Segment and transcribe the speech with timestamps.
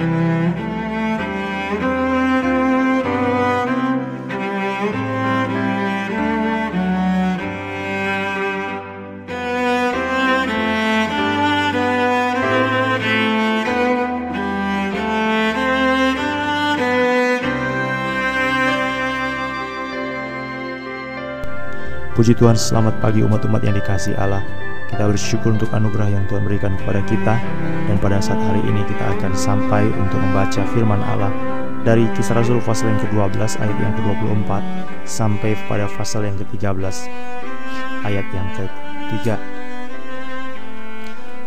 [0.00, 0.08] Puji
[22.36, 24.40] Tuhan, selamat pagi umat-umat yang dikasih Allah.
[25.00, 27.40] Kita bersyukur untuk anugerah yang Tuhan berikan kepada kita
[27.88, 31.32] dan pada saat hari ini kita akan sampai untuk membaca firman Allah
[31.88, 34.50] dari kisah Rasul pasal yang ke-12 ayat yang ke-24
[35.08, 36.84] sampai pada pasal yang ke-13
[38.04, 39.40] ayat yang ke-3.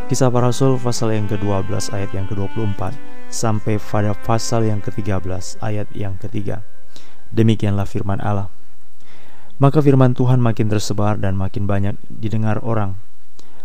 [0.09, 2.81] Kisah para Rasul pasal yang ke-12 ayat yang ke-24
[3.29, 6.65] sampai pada pasal yang ke-13 ayat yang ketiga.
[7.29, 8.49] Demikianlah firman Allah.
[9.61, 13.12] Maka firman Tuhan makin tersebar dan makin banyak didengar orang.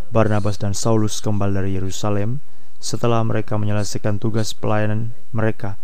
[0.09, 2.41] Barnabas dan Saulus kembali dari Yerusalem
[2.81, 5.77] setelah mereka menyelesaikan tugas pelayanan mereka.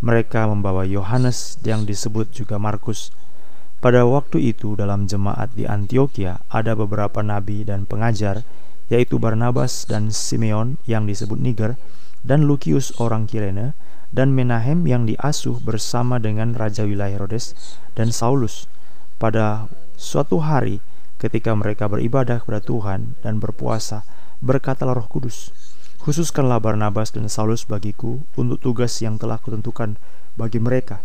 [0.00, 3.12] Mereka membawa Yohanes yang disebut juga Markus.
[3.84, 8.42] Pada waktu itu dalam jemaat di Antioquia ada beberapa nabi dan pengajar
[8.88, 11.76] yaitu Barnabas dan Simeon yang disebut Niger
[12.24, 13.76] dan Lukius orang Kirene
[14.08, 17.52] dan Menahem yang diasuh bersama dengan Raja wilayah Herodes
[17.92, 18.64] dan Saulus
[19.20, 19.68] pada
[20.00, 20.80] suatu hari
[21.18, 24.06] ketika mereka beribadah kepada Tuhan dan berpuasa,
[24.38, 25.50] berkatalah Roh Kudus,
[26.02, 29.98] khususkanlah Barnabas dan Saulus bagiku untuk tugas yang telah kutentukan
[30.38, 31.02] bagi mereka.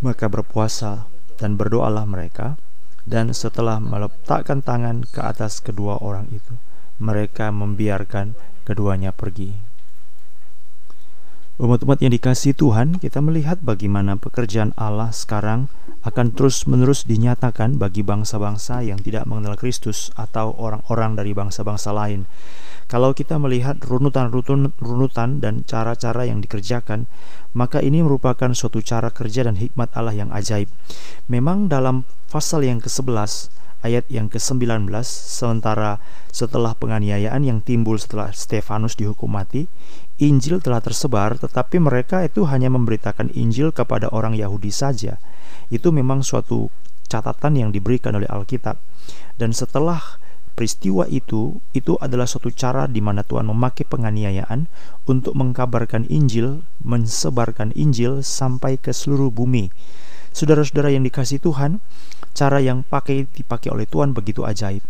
[0.00, 1.04] Maka berpuasa
[1.36, 2.56] dan berdoalah mereka,
[3.04, 6.56] dan setelah meletakkan tangan ke atas kedua orang itu,
[6.96, 9.69] mereka membiarkan keduanya pergi.
[11.60, 15.68] Umat-umat yang dikasih Tuhan, kita melihat bagaimana pekerjaan Allah sekarang
[16.08, 22.24] akan terus-menerus dinyatakan bagi bangsa-bangsa yang tidak mengenal Kristus atau orang-orang dari bangsa-bangsa lain.
[22.88, 27.04] Kalau kita melihat runutan-runutan dan cara-cara yang dikerjakan,
[27.52, 30.72] maka ini merupakan suatu cara kerja dan hikmat Allah yang ajaib.
[31.28, 38.94] Memang dalam pasal yang ke-11 ayat yang ke-19 sementara setelah penganiayaan yang timbul setelah Stefanus
[38.94, 39.66] dihukum mati
[40.20, 45.16] Injil telah tersebar tetapi mereka itu hanya memberitakan Injil kepada orang Yahudi saja.
[45.72, 46.68] Itu memang suatu
[47.08, 48.76] catatan yang diberikan oleh Alkitab.
[49.40, 50.20] Dan setelah
[50.52, 54.68] peristiwa itu itu adalah suatu cara di mana Tuhan memakai penganiayaan
[55.08, 59.72] untuk mengkabarkan Injil mensebarkan Injil sampai ke seluruh bumi
[60.30, 61.82] Saudara-saudara yang dikasih Tuhan,
[62.32, 64.82] cara yang pakai dipakai oleh Tuhan begitu ajaib.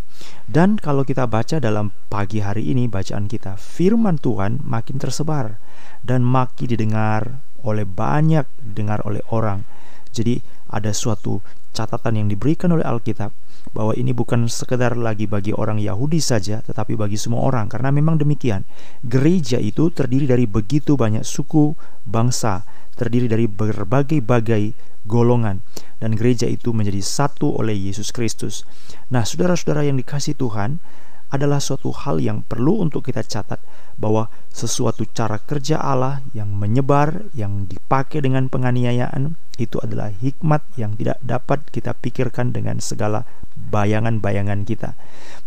[0.45, 5.57] Dan kalau kita baca dalam pagi hari ini bacaan kita, firman Tuhan makin tersebar
[6.05, 9.65] dan makin didengar oleh banyak, didengar oleh orang.
[10.11, 11.41] Jadi ada suatu
[11.71, 13.31] catatan yang diberikan oleh Alkitab
[13.71, 17.71] bahwa ini bukan sekedar lagi bagi orang Yahudi saja, tetapi bagi semua orang.
[17.71, 18.67] Karena memang demikian,
[19.07, 22.67] gereja itu terdiri dari begitu banyak suku, bangsa,
[23.01, 24.77] terdiri dari berbagai-bagai
[25.09, 25.65] golongan
[25.97, 28.69] dan gereja itu menjadi satu oleh Yesus Kristus.
[29.09, 30.77] Nah, saudara-saudara yang dikasih Tuhan,
[31.31, 33.63] adalah suatu hal yang perlu untuk kita catat
[33.95, 40.97] bahwa sesuatu cara kerja Allah yang menyebar, yang dipakai dengan penganiayaan itu adalah hikmat yang
[40.97, 43.29] tidak dapat kita pikirkan dengan segala
[43.69, 44.97] bayangan-bayangan kita.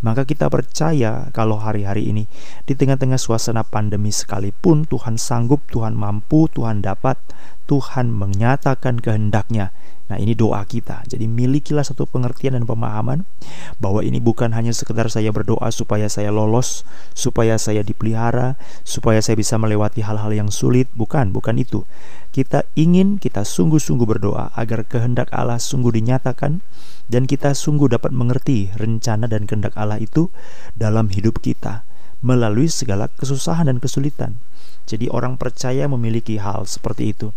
[0.06, 2.29] Maka kita percaya kalau hari-hari ini
[2.69, 7.18] di tengah-tengah suasana pandemi sekalipun Tuhan sanggup, Tuhan mampu, Tuhan dapat,
[7.66, 9.74] Tuhan menyatakan kehendaknya.
[10.12, 13.24] Nah ini doa kita Jadi milikilah satu pengertian dan pemahaman
[13.80, 16.84] Bahwa ini bukan hanya sekedar saya berdoa supaya saya lolos
[17.16, 21.88] Supaya saya dipelihara Supaya saya bisa melewati hal-hal yang sulit Bukan, bukan itu
[22.34, 26.66] Kita ingin, kita sungguh-sungguh berdoa Agar kehendak Allah sungguh dinyatakan
[27.06, 30.34] Dan kita sungguh dapat mengerti rencana dan kehendak Allah itu
[30.74, 31.86] Dalam hidup kita
[32.24, 34.40] Melalui segala kesusahan dan kesulitan
[34.84, 37.32] jadi orang percaya memiliki hal seperti itu.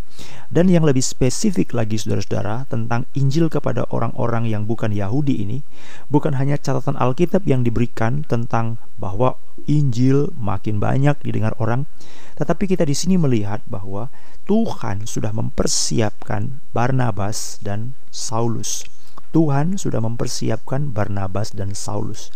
[0.51, 5.63] Dan yang lebih spesifik lagi saudara-saudara tentang Injil kepada orang-orang yang bukan Yahudi ini,
[6.11, 9.39] bukan hanya catatan Alkitab yang diberikan tentang bahwa
[9.71, 11.87] Injil makin banyak didengar orang,
[12.35, 14.11] tetapi kita di sini melihat bahwa
[14.51, 18.87] Tuhan sudah mempersiapkan Barnabas dan Saulus.
[19.31, 22.35] Tuhan sudah mempersiapkan Barnabas dan Saulus.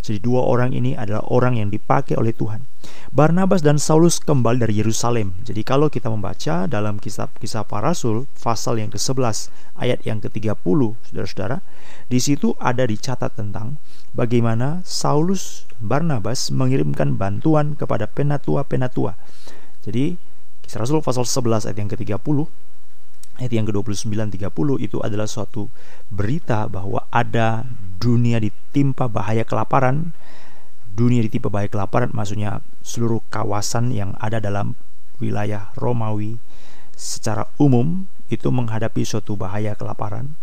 [0.00, 2.64] Jadi dua orang ini adalah orang yang dipakai oleh Tuhan.
[3.12, 5.36] Barnabas dan Saulus kembali dari Yerusalem.
[5.44, 10.56] Jadi kalau kita membaca dalam kisah-kisah para rasul pasal yang ke-11 ayat yang ke-30,
[11.10, 11.60] Saudara-saudara,
[12.08, 13.76] di situ ada dicatat tentang
[14.16, 19.16] bagaimana Saulus Barnabas mengirimkan bantuan kepada penatua-penatua.
[19.84, 20.16] Jadi
[20.64, 22.36] kisah Rasul pasal 11 ayat yang ke-30
[23.40, 24.52] ayat yang ke-29 30
[24.84, 25.72] itu adalah suatu
[26.12, 27.64] berita bahwa ada
[28.00, 30.16] dunia ditimpa bahaya kelaparan.
[30.90, 34.74] Dunia ditimpa bahaya kelaparan maksudnya seluruh kawasan yang ada dalam
[35.20, 36.40] wilayah Romawi
[36.96, 40.34] secara umum itu menghadapi suatu bahaya kelaparan.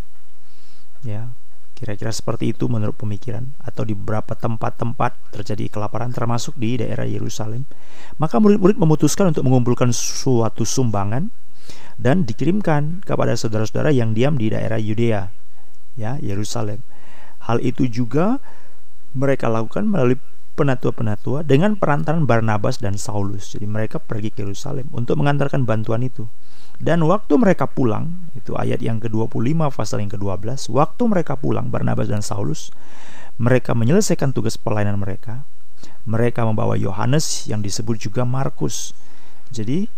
[1.02, 1.34] Ya,
[1.78, 7.70] kira-kira seperti itu menurut pemikiran atau di beberapa tempat-tempat terjadi kelaparan termasuk di daerah Yerusalem.
[8.18, 11.30] Maka murid-murid memutuskan untuk mengumpulkan suatu sumbangan
[11.98, 15.30] dan dikirimkan kepada saudara-saudara yang diam di daerah Yudea,
[15.94, 16.82] ya, Yerusalem.
[17.48, 18.44] Hal itu juga
[19.16, 20.20] mereka lakukan melalui
[20.58, 23.54] penatua-penatua dengan perantaran Barnabas dan Saulus.
[23.56, 26.28] Jadi mereka pergi ke Yerusalem untuk mengantarkan bantuan itu.
[26.78, 32.10] Dan waktu mereka pulang, itu ayat yang ke-25 pasal yang ke-12, waktu mereka pulang Barnabas
[32.10, 32.70] dan Saulus,
[33.38, 35.46] mereka menyelesaikan tugas pelayanan mereka.
[36.10, 38.94] Mereka membawa Yohanes yang disebut juga Markus.
[39.54, 39.90] Jadi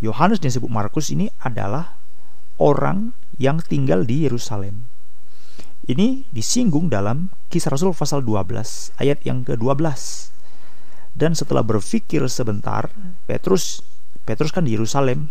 [0.00, 1.96] Yohanes yang disebut Markus ini adalah
[2.56, 4.95] orang yang tinggal di Yerusalem.
[5.86, 9.86] Ini disinggung dalam Kisah Rasul pasal 12 ayat yang ke-12.
[11.14, 12.90] Dan setelah berpikir sebentar,
[13.30, 13.86] Petrus
[14.26, 15.30] Petrus kan di Yerusalem.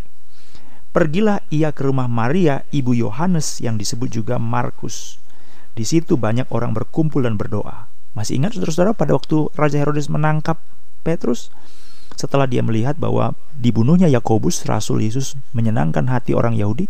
[0.96, 5.20] Pergilah ia ke rumah Maria, ibu Yohanes yang disebut juga Markus.
[5.76, 7.92] Di situ banyak orang berkumpul dan berdoa.
[8.16, 10.56] Masih ingat saudara-saudara pada waktu Raja Herodes menangkap
[11.04, 11.52] Petrus?
[12.16, 16.88] Setelah dia melihat bahwa dibunuhnya Yakobus, Rasul Yesus menyenangkan hati orang Yahudi,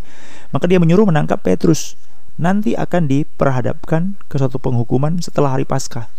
[0.53, 1.97] maka dia menyuruh menangkap Petrus
[2.35, 6.11] nanti akan diperhadapkan ke suatu penghukuman setelah hari Paskah.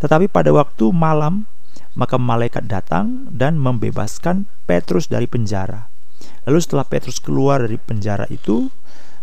[0.00, 1.46] Tetapi pada waktu malam,
[1.92, 5.92] maka malaikat datang dan membebaskan Petrus dari penjara.
[6.48, 8.72] Lalu setelah Petrus keluar dari penjara itu,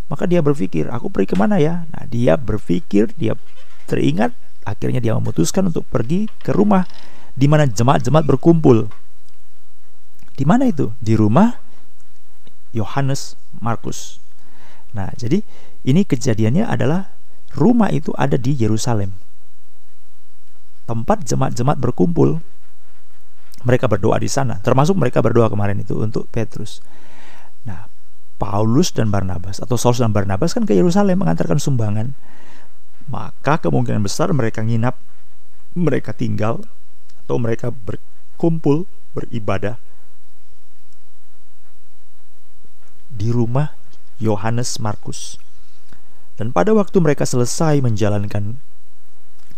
[0.08, 1.86] maka dia berpikir, aku pergi ke mana ya?
[1.92, 3.36] Nah, dia berpikir, dia
[3.86, 4.34] teringat,
[4.64, 6.86] akhirnya dia memutuskan untuk pergi ke rumah
[7.34, 8.90] di mana jemaat-jemaat berkumpul.
[10.34, 10.90] Di mana itu?
[10.98, 11.52] Di rumah
[12.72, 14.18] Yohanes Markus.
[14.90, 15.44] Nah, jadi
[15.86, 17.12] ini kejadiannya adalah
[17.56, 19.16] rumah itu ada di Yerusalem.
[20.84, 22.42] Tempat jemaat-jemaat berkumpul.
[23.60, 26.80] Mereka berdoa di sana, termasuk mereka berdoa kemarin itu untuk Petrus.
[27.68, 27.84] Nah,
[28.40, 32.16] Paulus dan Barnabas atau Saulus dan Barnabas kan ke Yerusalem mengantarkan sumbangan.
[33.12, 34.96] Maka kemungkinan besar mereka nginap,
[35.76, 36.64] mereka tinggal
[37.28, 39.76] atau mereka berkumpul beribadah
[43.12, 43.76] di rumah
[44.16, 45.36] Yohanes Markus.
[46.40, 48.56] Dan pada waktu mereka selesai menjalankan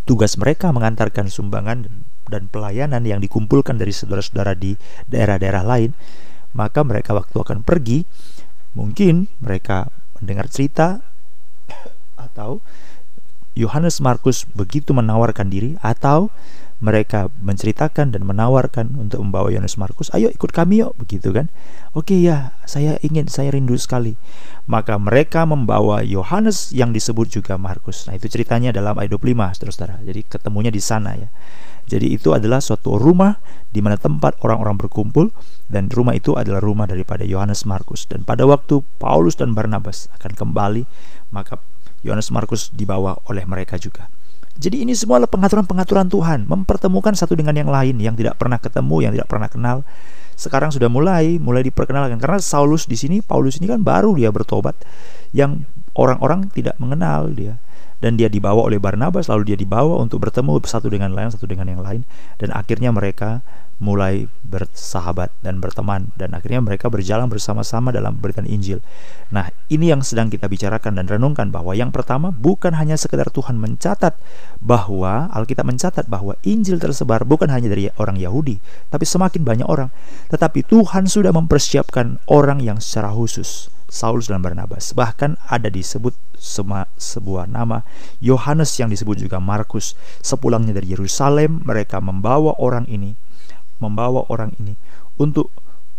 [0.02, 1.86] tugas mereka mengantarkan sumbangan
[2.26, 4.74] dan pelayanan yang dikumpulkan dari saudara-saudara di
[5.06, 5.94] daerah-daerah lain,
[6.58, 8.02] maka mereka waktu akan pergi,
[8.74, 11.06] mungkin mereka mendengar cerita
[12.18, 12.58] atau
[13.54, 16.34] Yohanes Markus begitu menawarkan diri atau
[16.82, 21.46] mereka menceritakan dan menawarkan untuk membawa Yohanes Markus, ayo ikut kami yuk, begitu kan?
[21.94, 24.18] Oke ya, saya ingin, saya rindu sekali.
[24.66, 28.10] Maka mereka membawa Yohanes yang disebut juga Markus.
[28.10, 30.02] Nah itu ceritanya dalam ayat 25, saudara-saudara.
[30.02, 31.30] Jadi ketemunya di sana ya.
[31.86, 33.38] Jadi itu adalah suatu rumah
[33.70, 35.30] di mana tempat orang-orang berkumpul
[35.70, 38.10] dan rumah itu adalah rumah daripada Yohanes Markus.
[38.10, 40.82] Dan pada waktu Paulus dan Barnabas akan kembali,
[41.30, 41.62] maka
[42.02, 44.10] Yohanes Markus dibawa oleh mereka juga.
[44.56, 47.96] Jadi ini semua adalah pengaturan-pengaturan Tuhan, mempertemukan satu dengan yang lain.
[47.98, 49.76] Yang tidak pernah ketemu, yang tidak pernah kenal.
[50.36, 52.20] Sekarang sudah mulai, mulai diperkenalkan.
[52.20, 54.76] Karena Saulus di sini, Paulus ini kan baru dia bertobat,
[55.32, 55.64] yang
[55.96, 57.56] orang-orang tidak mengenal dia.
[58.02, 61.70] Dan dia dibawa oleh Barnabas lalu dia dibawa untuk bertemu satu dengan lain satu dengan
[61.70, 62.02] yang lain.
[62.34, 63.46] Dan akhirnya mereka
[63.82, 68.78] mulai bersahabat dan berteman dan akhirnya mereka berjalan bersama-sama dalam berikan Injil.
[69.34, 73.58] Nah, ini yang sedang kita bicarakan dan renungkan bahwa yang pertama bukan hanya sekedar Tuhan
[73.58, 74.14] mencatat
[74.62, 79.90] bahwa Alkitab mencatat bahwa Injil tersebar bukan hanya dari orang Yahudi, tapi semakin banyak orang.
[80.30, 84.96] Tetapi Tuhan sudah mempersiapkan orang yang secara khusus Saulus dan Barnabas.
[84.96, 87.84] Bahkan ada disebut sema, sebuah nama
[88.24, 89.92] Yohanes yang disebut juga Markus.
[90.24, 93.12] Sepulangnya dari Yerusalem, mereka membawa orang ini
[93.78, 94.76] membawa orang ini
[95.16, 95.52] untuk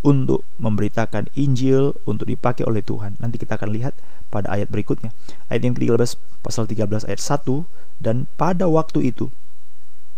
[0.04, 3.16] untuk memberitakan Injil untuk dipakai oleh Tuhan.
[3.24, 3.96] Nanti kita akan lihat
[4.28, 5.16] pada ayat berikutnya.
[5.48, 9.32] Ayat yang ke-13 pasal 13 ayat 1 dan pada waktu itu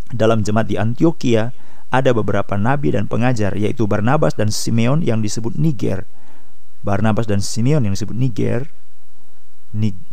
[0.09, 1.53] dalam jemaat di Antioquia
[1.93, 6.09] ada beberapa nabi dan pengajar yaitu Barnabas dan Simeon yang disebut Niger.
[6.81, 8.69] Barnabas dan Simeon yang disebut Niger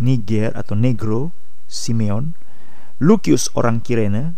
[0.01, 1.31] Niger atau Negro
[1.71, 2.35] Simeon
[2.99, 4.35] Lucius orang Kirene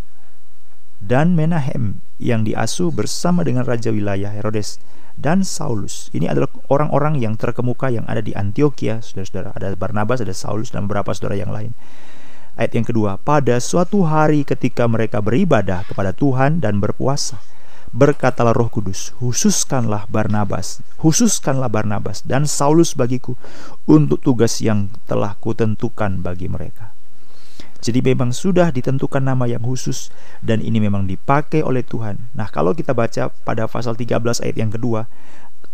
[1.00, 4.78] dan Menahem yang diasuh bersama dengan raja wilayah Herodes
[5.14, 6.10] dan Saulus.
[6.10, 9.54] Ini adalah orang-orang yang terkemuka yang ada di Antioquia, saudara-saudara.
[9.54, 11.74] Ada Barnabas, ada Saulus, dan beberapa saudara yang lain.
[12.54, 17.42] Ayat yang kedua, pada suatu hari ketika mereka beribadah kepada Tuhan dan berpuasa,
[17.90, 23.34] berkatalah Roh Kudus, khususkanlah Barnabas, khususkanlah Barnabas dan Saulus bagiku
[23.90, 26.93] untuk tugas yang telah kutentukan bagi mereka.
[27.84, 30.08] Jadi memang sudah ditentukan nama yang khusus
[30.40, 32.32] dan ini memang dipakai oleh Tuhan.
[32.32, 35.04] Nah, kalau kita baca pada pasal 13 ayat yang kedua,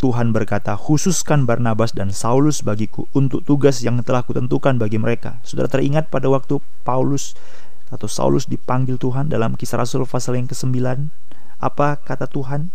[0.03, 5.39] Tuhan berkata, khususkan Barnabas dan Saulus bagiku untuk tugas yang telah kutentukan bagi mereka.
[5.47, 7.39] Saudara teringat pada waktu Paulus
[7.95, 10.75] atau Saulus dipanggil Tuhan dalam kisah Rasul pasal yang ke-9.
[11.63, 12.75] Apa kata Tuhan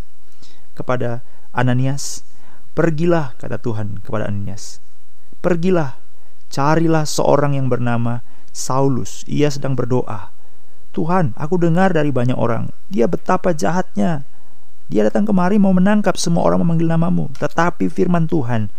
[0.79, 2.23] kepada Ananias?
[2.71, 4.79] Pergilah, kata Tuhan kepada Ananias.
[5.43, 5.99] Pergilah,
[6.47, 8.23] carilah seorang yang bernama
[8.55, 9.27] Saulus.
[9.27, 10.31] Ia sedang berdoa.
[10.95, 14.23] Tuhan, aku dengar dari banyak orang, dia betapa jahatnya
[14.85, 17.33] dia datang kemari mau menangkap semua orang memanggil namamu.
[17.41, 18.69] Tetapi firman Tuhan,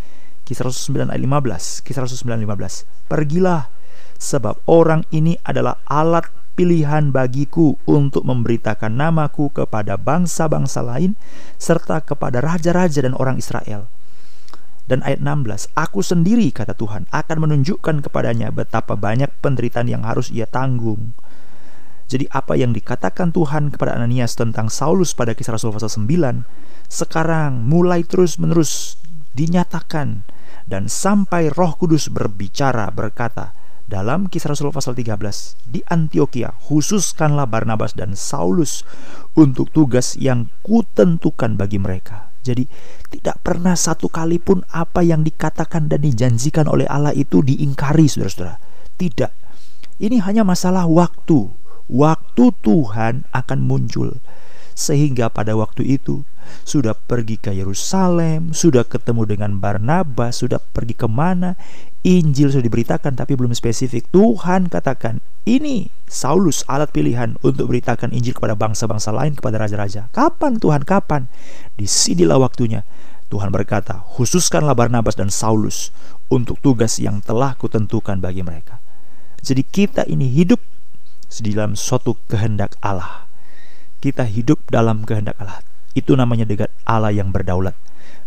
[0.47, 3.67] kisah 9 ayat 15, kisah 9 15, pergilah
[4.17, 11.19] sebab orang ini adalah alat pilihan bagiku untuk memberitakan namaku kepada bangsa-bangsa lain
[11.61, 13.91] serta kepada raja-raja dan orang Israel.
[14.87, 20.31] Dan ayat 16, aku sendiri kata Tuhan akan menunjukkan kepadanya betapa banyak penderitaan yang harus
[20.31, 21.11] ia tanggung
[22.07, 26.47] jadi apa yang dikatakan Tuhan kepada Ananias tentang Saulus pada kisah Rasul pasal 9
[26.87, 28.95] sekarang mulai terus-menerus
[29.35, 30.23] dinyatakan
[30.71, 33.51] dan sampai Roh Kudus berbicara berkata
[33.91, 35.19] dalam kisah Rasul pasal 13
[35.67, 38.87] di Antioquia khususkanlah Barnabas dan Saulus
[39.35, 42.31] untuk tugas yang kutentukan bagi mereka.
[42.47, 42.65] Jadi
[43.11, 48.63] tidak pernah satu kali pun apa yang dikatakan dan dijanjikan oleh Allah itu diingkari saudara-saudara.
[48.95, 49.33] Tidak.
[49.99, 51.51] Ini hanya masalah waktu
[51.91, 54.19] waktu Tuhan akan muncul.
[54.77, 56.29] Sehingga pada waktu itu
[56.69, 61.57] sudah pergi ke Yerusalem, sudah ketemu dengan Barnabas, sudah pergi ke mana,
[62.05, 64.07] Injil sudah diberitakan tapi belum spesifik.
[64.13, 70.13] Tuhan katakan, ini Saulus alat pilihan untuk beritakan Injil kepada bangsa-bangsa lain, kepada raja-raja.
[70.13, 71.27] Kapan Tuhan, kapan?
[71.75, 72.85] Di sinilah waktunya.
[73.27, 75.91] Tuhan berkata, khususkanlah Barnabas dan Saulus
[76.31, 78.79] untuk tugas yang telah kutentukan bagi mereka.
[79.43, 80.63] Jadi kita ini hidup
[81.43, 83.27] di dalam suatu kehendak Allah.
[84.07, 85.59] Kita hidup dalam kehendak Allah.
[85.91, 87.75] Itu namanya dengan Allah yang berdaulat.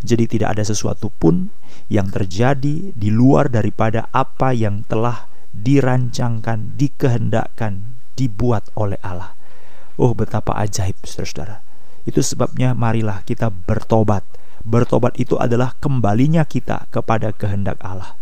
[0.03, 1.55] Jadi tidak ada sesuatu pun
[1.88, 9.31] yang terjadi di luar daripada apa yang telah dirancangkan, dikehendakkan, dibuat oleh Allah.
[9.95, 11.63] Oh betapa ajaib saudara-saudara.
[12.03, 14.27] Itu sebabnya marilah kita bertobat.
[14.67, 18.19] Bertobat itu adalah kembalinya kita kepada kehendak Allah.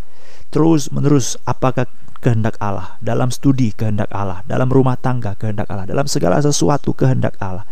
[0.54, 6.10] Terus menerus apakah kehendak Allah, dalam studi kehendak Allah, dalam rumah tangga kehendak Allah, dalam
[6.10, 7.64] segala sesuatu kehendak Allah.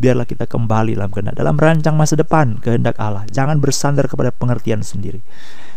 [0.00, 3.28] Biarlah kita kembali dalam kehendak, dalam rancang masa depan kehendak Allah.
[3.28, 5.20] Jangan bersandar kepada pengertian sendiri.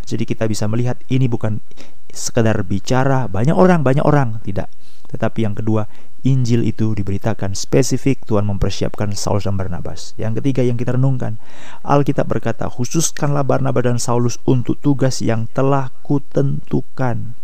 [0.03, 1.63] Jadi kita bisa melihat ini bukan
[2.12, 4.68] sekedar bicara banyak orang, banyak orang, tidak.
[5.13, 5.86] Tetapi yang kedua,
[6.24, 10.15] Injil itu diberitakan spesifik Tuhan mempersiapkan Saulus dan Barnabas.
[10.15, 11.38] Yang ketiga yang kita renungkan,
[11.84, 17.36] Alkitab berkata, khususkanlah Barnabas dan Saulus untuk tugas yang telah kutentukan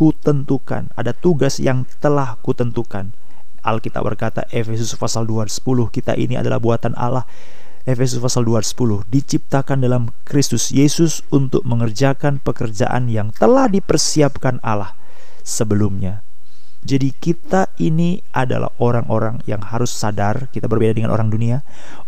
[0.00, 3.12] kutentukan, ada tugas yang telah kutentukan.
[3.60, 5.60] Alkitab berkata Efesus pasal 2 10
[5.92, 7.28] kita ini adalah buatan Allah.
[7.84, 14.96] Efesus pasal 2 10 diciptakan dalam Kristus Yesus untuk mengerjakan pekerjaan yang telah dipersiapkan Allah
[15.44, 16.24] sebelumnya
[16.80, 21.60] jadi kita ini adalah orang-orang yang harus sadar kita berbeda dengan orang dunia.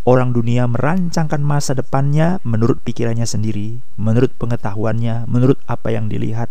[0.09, 6.49] Orang dunia merancangkan masa depannya menurut pikirannya sendiri, menurut pengetahuannya, menurut apa yang dilihat.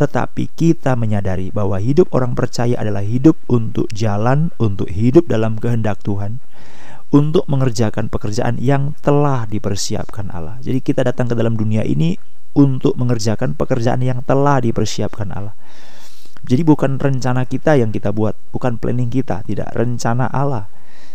[0.00, 6.00] Tetapi kita menyadari bahwa hidup orang percaya adalah hidup untuk jalan, untuk hidup dalam kehendak
[6.00, 6.40] Tuhan
[7.10, 10.62] untuk mengerjakan pekerjaan yang telah dipersiapkan Allah.
[10.62, 12.14] Jadi kita datang ke dalam dunia ini
[12.54, 15.54] untuk mengerjakan pekerjaan yang telah dipersiapkan Allah.
[16.44, 20.66] Jadi bukan rencana kita yang kita buat, bukan planning kita, tidak rencana Allah.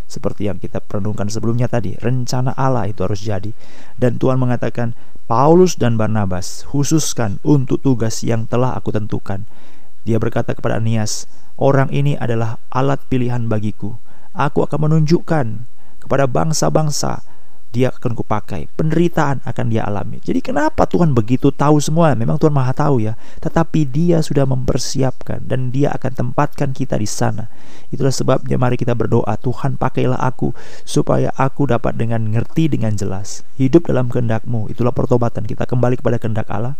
[0.06, 3.50] Seperti yang kita perenungkan sebelumnya tadi, rencana Allah itu harus jadi.
[3.98, 4.94] Dan Tuhan mengatakan,
[5.26, 9.50] Paulus dan Barnabas khususkan untuk tugas yang telah aku tentukan.
[10.06, 11.26] Dia berkata kepada Anias,
[11.58, 13.98] orang ini adalah alat pilihan bagiku.
[14.38, 15.66] Aku akan menunjukkan
[16.06, 17.26] kepada bangsa-bangsa
[17.76, 20.24] dia akan kupakai, penderitaan akan dia alami.
[20.24, 22.16] Jadi kenapa Tuhan begitu tahu semua?
[22.16, 27.10] Memang Tuhan Maha tahu ya, tetapi dia sudah mempersiapkan dan dia akan tempatkan kita di
[27.10, 27.52] sana.
[27.92, 30.56] Itulah sebabnya mari kita berdoa, Tuhan pakailah aku
[30.88, 34.72] supaya aku dapat dengan ngerti dengan jelas hidup dalam kehendakmu.
[34.72, 36.80] Itulah pertobatan kita kembali kepada kehendak Allah,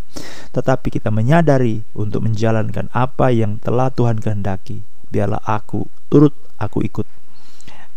[0.56, 4.80] tetapi kita menyadari untuk menjalankan apa yang telah Tuhan kehendaki.
[5.12, 7.25] Biarlah aku turut, aku ikut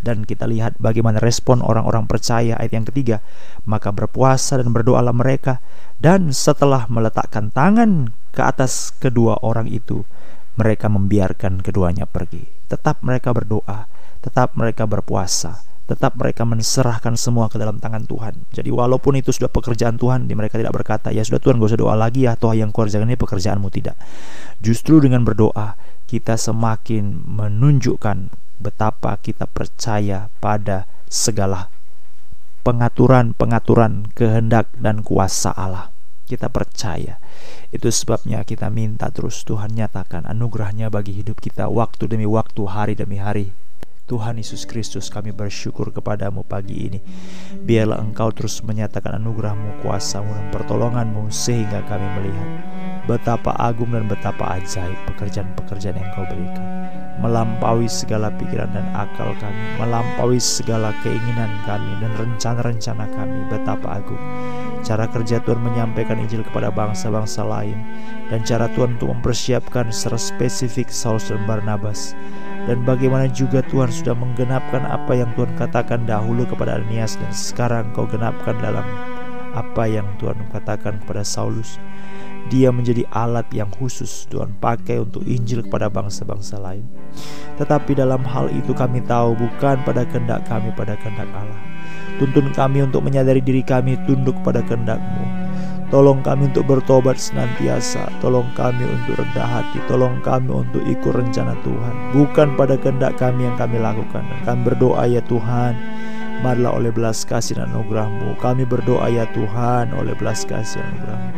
[0.00, 3.20] dan kita lihat bagaimana respon orang-orang percaya ayat yang ketiga
[3.68, 5.60] maka berpuasa dan berdoalah mereka
[6.00, 10.04] dan setelah meletakkan tangan ke atas kedua orang itu
[10.56, 13.86] mereka membiarkan keduanya pergi tetap mereka berdoa
[14.20, 18.46] tetap mereka berpuasa tetap mereka menserahkan semua ke dalam tangan Tuhan.
[18.54, 21.80] Jadi walaupun itu sudah pekerjaan Tuhan, di mereka tidak berkata, ya sudah Tuhan gak usah
[21.82, 23.98] doa lagi ya, toh yang kerjakan ini pekerjaanmu tidak.
[24.62, 25.74] Justru dengan berdoa,
[26.06, 28.30] kita semakin menunjukkan
[28.60, 31.72] betapa kita percaya pada segala
[32.60, 35.88] pengaturan-pengaturan kehendak dan kuasa Allah.
[36.28, 37.18] Kita percaya.
[37.74, 42.94] Itu sebabnya kita minta terus Tuhan nyatakan anugerahnya bagi hidup kita waktu demi waktu, hari
[42.94, 43.50] demi hari.
[44.10, 46.98] Tuhan Yesus Kristus kami bersyukur kepadamu pagi ini.
[47.62, 52.48] Biarlah engkau terus menyatakan anugerahmu, kuasamu dan pertolonganmu Sehingga kami melihat
[53.06, 56.66] betapa agung dan betapa ajaib pekerjaan-pekerjaan yang kau berikan.
[57.22, 64.22] Melampaui segala pikiran dan akal kami Melampaui segala keinginan kami dan rencana-rencana kami Betapa agung.
[64.80, 67.76] Cara kerja Tuhan menyampaikan Injil kepada bangsa-bangsa lain
[68.32, 72.16] Dan cara Tuhan untuk mempersiapkan secara spesifik Saulus dan Barnabas
[72.70, 77.90] dan bagaimana juga Tuhan sudah menggenapkan apa yang Tuhan katakan dahulu kepada Ananias dan sekarang
[77.90, 78.86] kau genapkan dalam
[79.58, 81.82] apa yang Tuhan katakan kepada Saulus.
[82.46, 86.86] Dia menjadi alat yang khusus Tuhan pakai untuk Injil kepada bangsa-bangsa lain.
[87.58, 91.62] Tetapi dalam hal itu kami tahu bukan pada kehendak kami pada kehendak Allah.
[92.22, 95.39] Tuntun kami untuk menyadari diri kami tunduk pada kehendak-Mu
[95.90, 98.06] Tolong kami untuk bertobat senantiasa.
[98.22, 99.82] Tolong kami untuk rendah hati.
[99.90, 102.14] Tolong kami untuk ikut rencana Tuhan.
[102.14, 104.22] Bukan pada kehendak kami yang kami lakukan.
[104.22, 105.74] Dan kami berdoa ya Tuhan.
[106.46, 108.38] Marilah oleh belas kasih dan anugerahmu.
[108.38, 111.30] Kami berdoa ya Tuhan oleh belas kasih dan anugerahmu.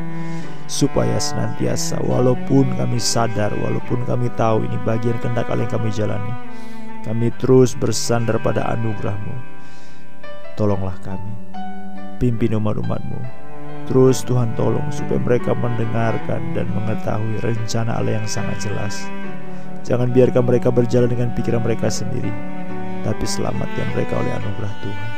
[0.69, 3.57] Supaya senantiasa walaupun kami sadar.
[3.57, 6.33] Walaupun kami tahu ini bagian kehendak yang kami jalani.
[7.09, 9.33] Kami terus bersandar pada anugerahmu.
[10.61, 11.33] Tolonglah kami.
[12.21, 13.42] Pimpin umat-umatmu
[13.91, 19.07] Terus Tuhan tolong supaya mereka mendengarkan dan mengetahui rencana Allah yang sangat jelas.
[19.83, 22.31] Jangan biarkan mereka berjalan dengan pikiran mereka sendiri,
[23.03, 25.11] tapi selamatkan mereka oleh anugerah Tuhan.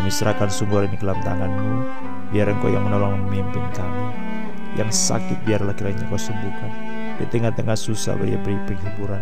[0.00, 1.84] Kami serahkan sumber ini ke dalam tanganmu,
[2.32, 4.08] biar engkau yang menolong memimpin kami.
[4.78, 6.72] Yang sakit biarlah kiranya kau sembuhkan.
[7.20, 9.20] Di tengah-tengah susah beri beri penghiburan.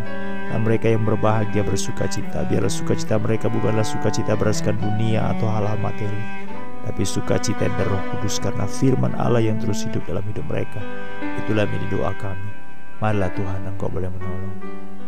[0.48, 5.76] Dan mereka yang berbahagia bersuka cita, biarlah sukacita mereka bukanlah sukacita berdasarkan dunia atau hal-hal
[5.82, 6.47] materi,
[6.88, 10.80] tapi sukacita dan roh kudus karena firman Allah yang terus hidup dalam hidup mereka.
[11.44, 12.48] Itulah menjadi doa kami.
[13.04, 14.56] Marilah Tuhan Engkau boleh menolong.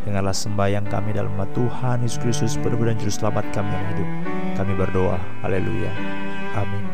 [0.05, 4.09] Dengarlah sembahyang kami dalam nama Tuhan Yesus Kristus benar-benar juru selamat kami yang hidup.
[4.61, 5.17] Kami berdoa.
[5.41, 5.91] Haleluya.
[6.53, 6.85] Amin.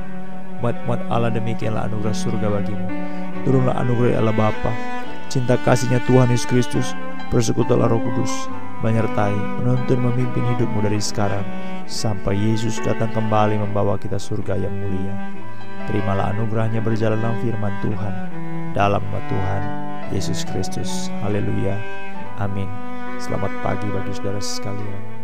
[0.62, 2.86] Umat-umat Allah demikianlah anugerah surga bagimu.
[3.42, 4.72] Turunlah anugerah Allah Bapa.
[5.26, 6.86] Cinta kasihnya Tuhan Yesus Kristus.
[7.28, 8.30] Persekutulah roh kudus
[8.84, 11.44] menyertai, menuntun memimpin hidupmu dari sekarang
[11.88, 15.14] sampai Yesus datang kembali membawa kita surga yang mulia.
[15.86, 18.14] Terimalah anugerahnya dalam firman Tuhan
[18.76, 19.62] dalam nama Tuhan
[20.12, 21.08] Yesus Kristus.
[21.24, 21.80] Haleluya.
[22.36, 22.68] Amin.
[23.16, 25.15] Selamat pagi bagi saudara sekalian.